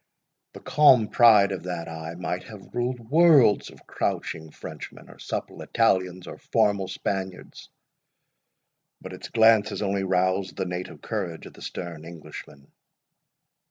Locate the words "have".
2.45-2.73